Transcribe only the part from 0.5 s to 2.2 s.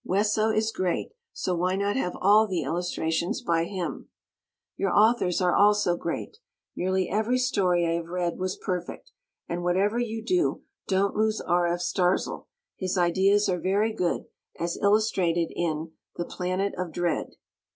great, so why not have